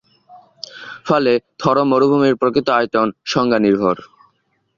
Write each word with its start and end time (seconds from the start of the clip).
ফলে 1.05 1.31
থর 1.59 1.77
মরুভূমির 1.89 2.35
প্রকৃত 2.41 2.67
আয়তন 2.77 3.07
সংজ্ঞানির্ভর। 3.25 3.97